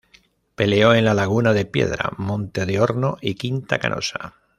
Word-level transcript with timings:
Peleó 0.55 0.95
en 0.95 1.05
Laguna 1.05 1.53
de 1.53 1.63
Piedra, 1.65 2.09
Monte 2.17 2.65
de 2.65 2.79
Horno 2.81 3.17
y 3.21 3.35
Quinta 3.35 3.77
Canosa. 3.77 4.33